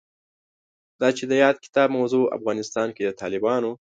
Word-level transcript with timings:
دا 1.01 1.09
چې 1.17 1.23
د 1.27 1.33
یاد 1.43 1.55
کتاب 1.65 1.87
موضوع 1.97 2.25
افغانستان 2.37 2.87
کې 2.95 3.03
د 3.05 3.09
طالبانو 3.21 3.71